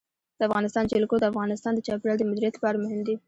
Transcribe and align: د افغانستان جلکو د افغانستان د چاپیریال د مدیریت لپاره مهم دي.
د 0.37 0.41
افغانستان 0.49 0.83
جلکو 0.93 1.15
د 1.19 1.23
افغانستان 1.31 1.71
د 1.73 1.79
چاپیریال 1.87 2.17
د 2.19 2.23
مدیریت 2.29 2.53
لپاره 2.55 2.81
مهم 2.83 3.01
دي. 3.07 3.15